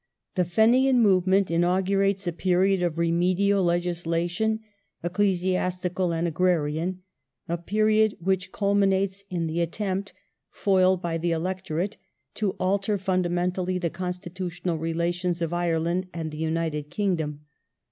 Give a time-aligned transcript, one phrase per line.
[0.33, 4.61] The Fenian move ment inaugurates a period of remedial legislation,
[5.03, 7.03] ecclesiastical and agrarian;
[7.47, 10.13] a period which culminates in the attempt,
[10.49, 11.97] foiled by the electorate,
[12.33, 17.41] to alter fundamentally the constitutional relations of Ireland and the United Kingdom.